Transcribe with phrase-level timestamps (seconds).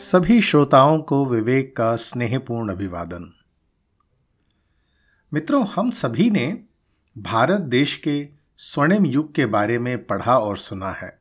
[0.00, 3.32] सभी श्रोताओं को विवेक का स्नेहपूर्ण अभिवादन।
[5.34, 6.64] मित्रों, हम सभी ने
[7.18, 11.20] भारत देश के स्वर्णिम युग के बारे में पढ़ा और सुना है।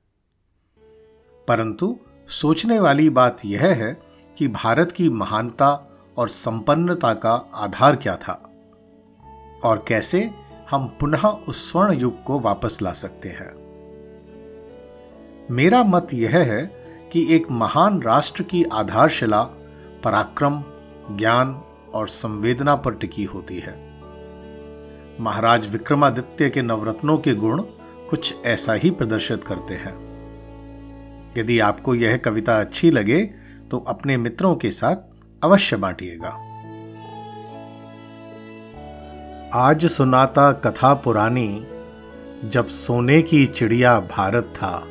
[1.48, 4.02] परंतु सोचने वाली बात यह है
[4.38, 8.54] कि भारत की महानता और संपन्नता का आधार क्या था?
[9.64, 10.32] और कैसे
[10.70, 13.70] हम पुनः उस स्वर्ण युग को वापस ला सकते हैं?
[15.52, 16.79] मेरा मत यह है
[17.12, 19.44] कि एक महान राष्ट्र की आधारशिला
[20.04, 20.64] पराक्रम,
[21.18, 21.62] ज्ञान
[21.94, 23.90] और संवेदना पर टिकी होती है।
[25.20, 27.64] महाराज विक्रमादित्य के नवरत्नों के गुण
[28.10, 30.10] कुछ ऐसा ही प्रदर्शित करते हैं।
[31.38, 33.22] यदि आपको यह कविता अच्छी लगे
[33.72, 34.96] तो अपने मित्रों के साथ
[35.44, 36.46] अवश्य बांटिएगा।
[39.54, 41.68] आज सुनाता कथा पुरानी,
[42.46, 44.86] जब सोने की चिड़िया भारत था।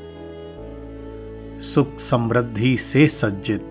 [1.60, 3.64] सुख समृद्धि से सज्जित,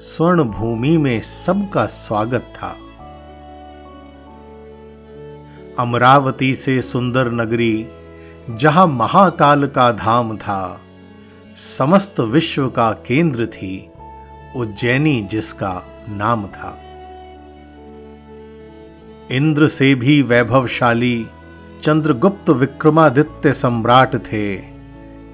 [0.00, 2.76] स्वर्ण भूमि में सबका स्वागत था।
[5.78, 7.86] अमरावती से सुंदर नगरी,
[8.50, 10.80] जहाँ महाकाल का धाम था,
[11.56, 13.90] समस्त विश्व का केंद्र थी,
[14.56, 16.78] उज्जैनी जिसका नाम था।
[19.30, 21.26] इंद्र से भी वैभवशाली,
[21.82, 24.75] चंद्रगुप्त विक्रमादित्य सम्राट थे।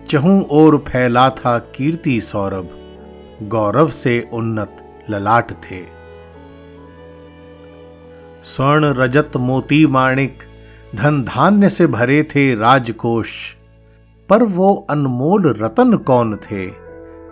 [0.09, 2.69] चहू ओर फैला था कीर्ति सौरभ,
[3.43, 5.83] गौरव से उन्नत ललाट थे।
[8.43, 10.39] स्वर्ण रजत मोती माणिक,
[10.95, 13.55] धन धान्य से भरे थे राजकोष,
[14.29, 16.71] पर वो अनमोल रतन कौन थे,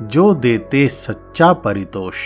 [0.03, 2.17] जो देते सच्चा परितोष।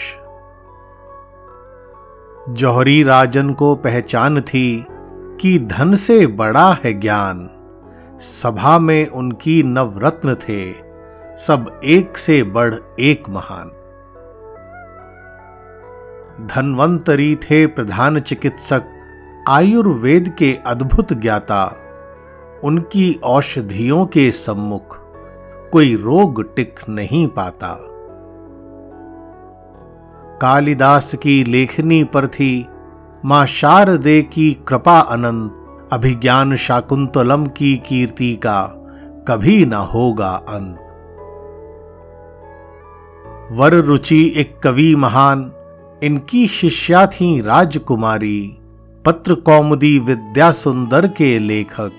[2.49, 4.87] जौहरी राजन को पहचान थी
[5.41, 7.51] कि धन से बड़ा है ज्ञान
[8.25, 10.73] सभा में उनकी नवरत्न थे,
[11.37, 13.69] सब एक से बढ़ एक महान।
[16.47, 18.85] धनवंतरी थे प्रधान चिकित्सक,
[19.49, 21.65] आयुर्वेद के अद्भुत ज्ञाता,
[22.65, 24.99] उनकी औषधियों के सम्मुख
[25.71, 27.77] कोई रोग टिक नहीं पाता।
[30.41, 32.69] कालिदास की लेखनी पर थी,
[33.25, 35.61] माँ शारदे की कृपा अनंत।
[35.93, 38.67] अभिज्ञान शाकुंतलम की कीर्ति का
[39.29, 40.79] कभी न होगा अंत
[43.53, 45.53] वर रुचि एक कवि महान,
[46.03, 48.59] इनकी शिष्या थी राजकुमारी।
[49.05, 51.93] पत्र कौमुदी विद्या सुंदर के लेखक,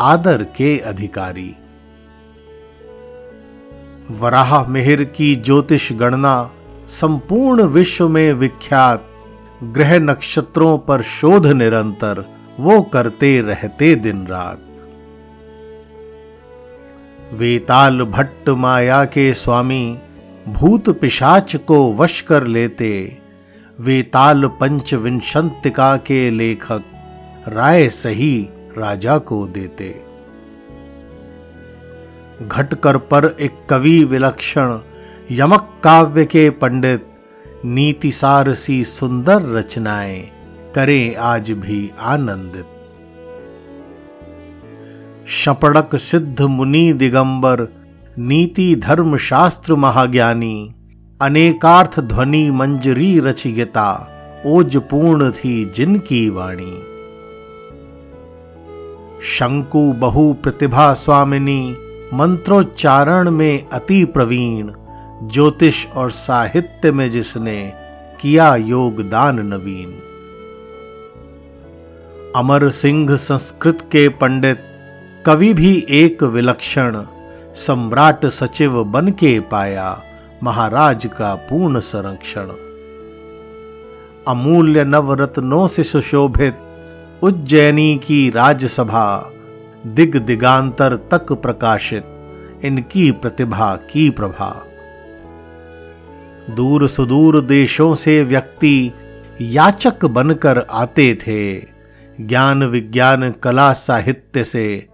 [0.00, 1.56] आदर के अधिकारी।
[4.10, 6.50] वराह मेहर की ज्योतिष गणना,
[6.88, 9.06] संपूर्ण विश्व में विख्यात,
[9.64, 14.58] ग्रह नक्षत्रों पर शोध निरंतर। वो करते रहते दिन रात।
[17.32, 19.98] वेताल भट्ट माया के स्वामी
[20.48, 23.18] भूत पिशाच को वश कर लेते।
[23.80, 26.82] वेताल पंच विंशंतिका के लेखक
[27.48, 28.48] राय सही
[28.78, 30.02] राजा को देते।
[32.42, 34.78] घटकर पर एक कवि विलक्षण
[35.30, 37.06] यमक काव्य के पंडित
[37.64, 40.41] नीतिसार सी सुंदर रचनाएँ।
[40.74, 42.66] करें आज भी आनंदित
[45.28, 47.66] शपड़क सिद्ध मुनि दिगंबर,
[48.18, 50.74] नीति धर्म शास्त्र महाज्ञानी,
[51.22, 54.08] अनेकार्थ ध्वनि मंजरी रचिगता
[54.46, 56.72] ओज पूर्ण थी जिनकी वाणी।
[59.22, 61.76] शंकु बहु प्रतिभा स्वामिनी,
[62.14, 64.72] मंत्रोच्चारण में अति प्रवीण,
[65.28, 67.72] ज्योतिष और साहित्य में जिसने
[68.20, 70.00] किया योगदान नवीन।
[72.36, 74.58] अमर सिंह संस्कृत के पंडित,
[75.26, 77.04] कवि भी एक विलक्षण,
[77.54, 80.02] सम्राट सचिव बन के पाया
[80.42, 82.48] महाराज का पूर्ण संरक्षण।
[84.28, 86.58] अमूल्य नवरत्नों से सुशोभित
[87.22, 89.32] उज्जैनी की राजसभा
[89.86, 92.04] दिग दिगांतर तक प्रकाशित,
[92.64, 94.66] इनकी प्रतिभा की प्रभा।
[96.50, 98.92] दूर सुदूर देशों से व्यक्ति
[99.40, 101.71] याचक बनकर आते थे।
[102.20, 104.88] ज्ञान विज्ञान कला साहित्य से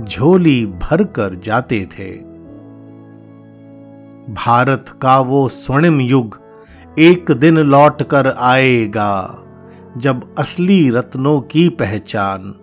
[0.00, 2.10] झोली भरकर जाते थे।
[4.32, 6.40] भारत का वो स्वर्णिम युग
[6.98, 9.44] एक दिन लौट कर आएगा,
[9.96, 12.54] जब असली रत्नों की पहचान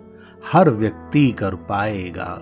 [0.52, 2.38] हर व्यक्ति कर पाएगा।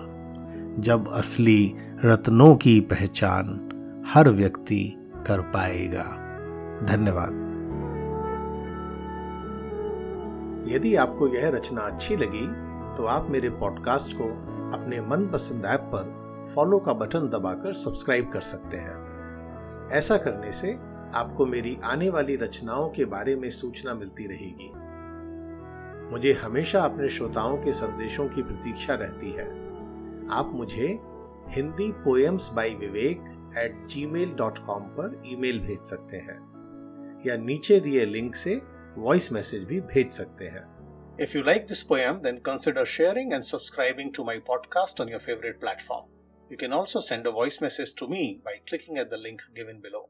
[0.79, 1.73] जब असली
[2.05, 3.67] रत्नों की पहचान
[4.13, 6.17] हर व्यक्ति कर पाएगा।
[6.85, 7.50] धन्यवाद।
[10.67, 12.45] यदि आपको यह रचना अच्छी लगी
[12.97, 14.23] तो आप मेरे पॉडकास्ट को
[14.77, 16.19] अपने मनपसंद ऐप पर
[16.55, 20.73] फॉलो का बटन दबाकर सब्सक्राइब कर सकते हैं। ऐसा करने से
[21.15, 24.71] आपको मेरी आने वाली रचनाओं के बारे में सूचना मिलती रहेगी।
[26.11, 29.47] मुझे हमेशा अपने श्रोताओं के संदेशों की प्रतीक्षा रहती है।
[30.31, 30.87] आप मुझे
[31.47, 36.39] Hindi poems by Vivek at G mail dot com पर ईमेल भेज सकते हैं,
[37.25, 38.61] या नीचे दिए लिंक से
[38.96, 40.64] वॉइस मैसेज भी भेज सकते हैं
[41.18, 45.20] If you like this poem, then consider sharing and subscribing to my podcast on your
[45.26, 46.10] favorite platform.
[46.50, 49.80] You can also send a voice message to me by clicking at the link given
[49.80, 50.02] below.